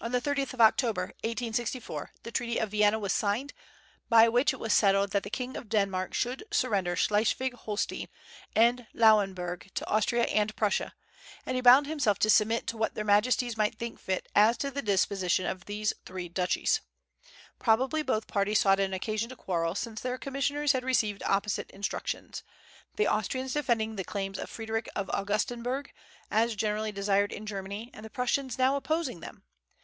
[0.00, 3.52] On the 30th of October, 1864, the Treaty of Vienna was signed,
[4.08, 8.06] by which it was settled that the king of Denmark should surrender Schleswig Holstein
[8.54, 10.94] and Lauenburg to Austria and Prussia,
[11.44, 14.70] and he bound himself to submit to what their majesties might think fit as to
[14.70, 16.80] the disposition of these three duchies.
[17.58, 22.44] Probably both parties sought an occasion to quarrel, since their commissioners had received opposite instructions,
[22.94, 25.88] the Austrians defending the claims of Frederick of Augustenburg,
[26.30, 29.42] as generally desired in Germany, and the Prussians now opposing them.